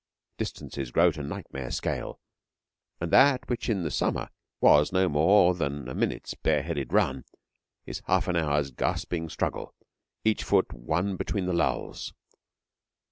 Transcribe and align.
Distances 0.39 0.89
grow 0.89 1.11
to 1.11 1.21
nightmare 1.21 1.69
scale, 1.69 2.19
and 2.99 3.11
that 3.11 3.47
which 3.47 3.69
in 3.69 3.83
the 3.83 3.91
summer 3.91 4.31
was 4.59 4.91
no 4.91 5.07
more 5.07 5.53
than 5.53 5.87
a 5.87 5.93
minute's 5.93 6.33
bare 6.33 6.63
headed 6.63 6.91
run, 6.91 7.23
is 7.85 8.01
half 8.07 8.27
an 8.27 8.35
hour's 8.35 8.71
gasping 8.71 9.29
struggle, 9.29 9.75
each 10.25 10.43
foot 10.43 10.73
won 10.73 11.17
between 11.17 11.45
the 11.45 11.53
lulls. 11.53 12.15